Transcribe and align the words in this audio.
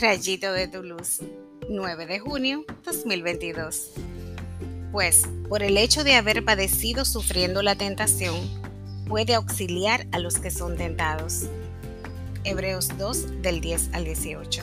Rayito 0.00 0.52
de 0.52 0.68
tu 0.68 0.82
luz, 0.84 1.22
9 1.68 2.06
de 2.06 2.20
junio 2.20 2.64
2022. 2.84 3.90
Pues, 4.92 5.24
por 5.48 5.64
el 5.64 5.76
hecho 5.76 6.04
de 6.04 6.14
haber 6.14 6.44
padecido 6.44 7.04
sufriendo 7.04 7.62
la 7.62 7.74
tentación, 7.74 8.36
puede 9.08 9.34
auxiliar 9.34 10.06
a 10.12 10.20
los 10.20 10.38
que 10.38 10.52
son 10.52 10.76
tentados. 10.76 11.46
Hebreos 12.44 12.96
2 12.96 13.42
del 13.42 13.60
10 13.60 13.90
al 13.92 14.04
18. 14.04 14.62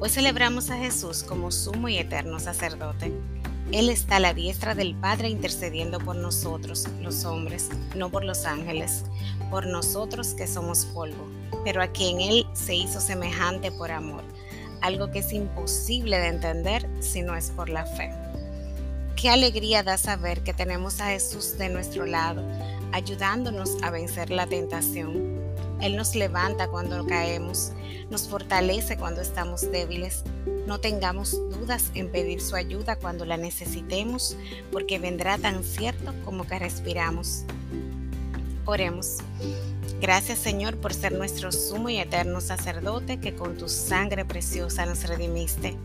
Hoy 0.00 0.10
celebramos 0.10 0.68
a 0.70 0.76
Jesús 0.76 1.22
como 1.22 1.50
sumo 1.50 1.88
y 1.88 1.96
eterno 1.96 2.40
sacerdote. 2.40 3.10
Él 3.72 3.88
está 3.88 4.16
a 4.16 4.20
la 4.20 4.34
diestra 4.34 4.74
del 4.74 4.96
Padre 4.96 5.28
intercediendo 5.28 6.00
por 6.00 6.16
nosotros, 6.16 6.88
los 7.00 7.24
hombres, 7.24 7.68
no 7.94 8.10
por 8.10 8.24
los 8.24 8.44
ángeles, 8.44 9.04
por 9.48 9.64
nosotros 9.64 10.34
que 10.34 10.48
somos 10.48 10.86
polvo, 10.86 11.28
pero 11.64 11.80
a 11.80 11.86
quien 11.86 12.20
Él 12.20 12.46
se 12.52 12.74
hizo 12.74 13.00
semejante 13.00 13.70
por 13.70 13.92
amor, 13.92 14.24
algo 14.80 15.12
que 15.12 15.20
es 15.20 15.32
imposible 15.32 16.18
de 16.18 16.26
entender 16.26 16.90
si 16.98 17.22
no 17.22 17.36
es 17.36 17.52
por 17.52 17.68
la 17.68 17.86
fe. 17.86 18.10
Qué 19.14 19.30
alegría 19.30 19.84
da 19.84 19.98
saber 19.98 20.42
que 20.42 20.52
tenemos 20.52 21.00
a 21.00 21.10
Jesús 21.10 21.56
de 21.56 21.68
nuestro 21.68 22.06
lado, 22.06 22.42
ayudándonos 22.90 23.80
a 23.82 23.90
vencer 23.90 24.30
la 24.30 24.48
tentación. 24.48 25.49
Él 25.80 25.96
nos 25.96 26.14
levanta 26.14 26.68
cuando 26.68 27.06
caemos, 27.06 27.72
nos 28.10 28.28
fortalece 28.28 28.96
cuando 28.96 29.20
estamos 29.20 29.70
débiles. 29.70 30.24
No 30.66 30.78
tengamos 30.78 31.32
dudas 31.50 31.90
en 31.94 32.10
pedir 32.10 32.40
su 32.40 32.54
ayuda 32.54 32.96
cuando 32.96 33.24
la 33.24 33.36
necesitemos, 33.36 34.36
porque 34.70 34.98
vendrá 34.98 35.38
tan 35.38 35.64
cierto 35.64 36.14
como 36.24 36.46
que 36.46 36.58
respiramos. 36.58 37.44
Oremos. 38.66 39.18
Gracias 40.00 40.38
Señor 40.38 40.76
por 40.76 40.94
ser 40.94 41.12
nuestro 41.12 41.52
sumo 41.52 41.90
y 41.90 41.98
eterno 41.98 42.40
sacerdote 42.40 43.20
que 43.20 43.34
con 43.34 43.56
tu 43.56 43.68
sangre 43.68 44.24
preciosa 44.24 44.86
nos 44.86 45.04
redimiste. 45.04 45.76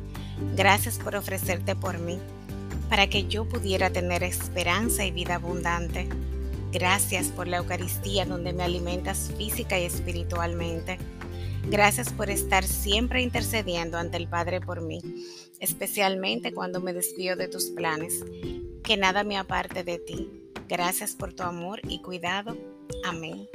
Gracias 0.56 1.00
por 1.00 1.16
ofrecerte 1.16 1.76
por 1.76 2.00
mí, 2.00 2.20
para 2.90 3.08
que 3.08 3.26
yo 3.26 3.46
pudiera 3.46 3.90
tener 3.90 4.24
esperanza 4.24 5.06
y 5.06 5.12
vida 5.12 5.36
abundante. 5.36 6.08
Gracias 6.76 7.30
por 7.30 7.48
la 7.48 7.60
Eucaristía 7.60 8.26
donde 8.26 8.52
me 8.52 8.64
alimentas 8.64 9.32
física 9.38 9.80
y 9.80 9.86
espiritualmente. 9.86 10.98
Gracias 11.70 12.12
por 12.12 12.30
estar 12.30 12.66
siempre 12.66 13.22
intercediendo 13.22 13.98
ante 13.98 14.18
el 14.18 14.28
Padre 14.28 14.60
por 14.60 14.82
mí, 14.82 15.00
especialmente 15.62 16.54
cuando 16.54 16.82
me 16.82 16.92
desvío 16.92 17.38
de 17.38 17.48
tus 17.48 17.68
planes. 17.68 18.26
Que 18.84 18.98
nada 18.98 19.24
me 19.24 19.38
aparte 19.38 19.86
de 19.86 20.00
ti. 20.00 20.30
Gracias 20.68 21.16
por 21.16 21.32
tu 21.32 21.44
amor 21.44 21.80
y 21.88 22.02
cuidado. 22.02 22.58
Amén. 23.06 23.48